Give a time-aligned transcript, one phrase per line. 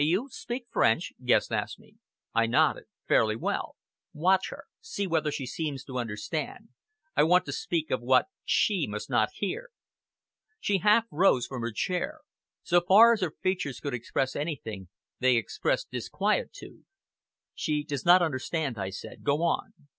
[0.03, 1.93] "You speak French?" Guest asked me.
[2.33, 2.85] I nodded.
[3.07, 3.75] "Fairly well!"
[4.13, 4.63] "Watch her!
[4.79, 6.69] See whether she seems to understand.
[7.15, 9.69] I want to speak of what she must not hear."
[10.59, 12.21] She half rose from her chair.
[12.63, 16.83] So far as her features could express anything, they expressed disquietude.
[17.53, 19.21] "She does not understand," I said.
[19.23, 19.73] "Go on!"